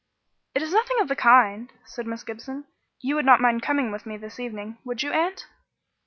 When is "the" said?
1.09-1.15